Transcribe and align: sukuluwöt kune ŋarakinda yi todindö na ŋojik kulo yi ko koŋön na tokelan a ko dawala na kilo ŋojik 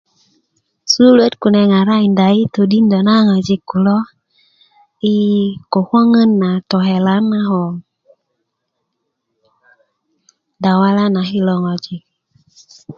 sukuluwöt 0.91 1.33
kune 1.41 1.61
ŋarakinda 1.71 2.25
yi 2.37 2.43
todindö 2.55 2.97
na 3.07 3.15
ŋojik 3.27 3.61
kulo 3.69 3.97
yi 5.03 5.13
ko 5.71 5.79
koŋön 5.89 6.31
na 6.41 6.49
tokelan 6.69 7.25
a 7.39 7.41
ko 7.49 7.61
dawala 10.63 11.03
na 11.13 11.21
kilo 11.29 11.55
ŋojik 11.63 12.03